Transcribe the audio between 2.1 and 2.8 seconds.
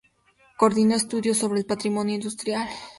industrial.